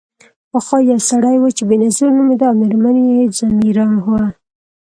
پخوا 0.51 0.77
یو 0.91 0.99
سړی 1.09 1.35
و 1.39 1.45
چې 1.57 1.63
بینظیر 1.69 2.09
نومیده 2.17 2.45
او 2.49 2.55
میرمن 2.61 2.95
یې 3.07 3.19
ځمیرا 3.37 3.87
وه. 4.05 4.21